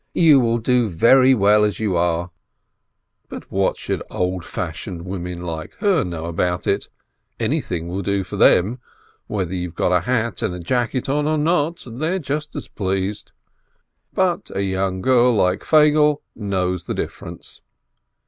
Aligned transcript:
You 0.15 0.39
will 0.39 0.57
do 0.57 0.87
very 0.87 1.35
well 1.35 1.63
as 1.63 1.79
you 1.79 1.95
are." 1.95 2.31
But 3.29 3.51
what 3.51 3.77
should 3.77 4.01
old 4.09 4.43
fashioned 4.43 5.05
women 5.05 5.43
like 5.43 5.75
her 5.75 6.03
know 6.03 6.25
about 6.25 6.65
it? 6.65 6.89
Anything 7.39 7.87
will 7.87 8.01
do 8.01 8.23
for 8.23 8.35
them. 8.35 8.79
Whether 9.27 9.53
you've 9.53 9.79
a 9.79 9.99
hat 10.01 10.41
and 10.41 10.65
jacket 10.65 11.07
on 11.07 11.27
or 11.27 11.37
not, 11.37 11.83
they're 11.85 12.17
just 12.17 12.55
as 12.55 12.67
pleased. 12.67 13.31
But 14.11 14.49
a 14.55 14.63
young 14.63 15.03
girl 15.03 15.33
like 15.35 15.59
Feigele 15.63 16.23
knows 16.35 16.85
the 16.85 16.95
difference. 16.95 17.61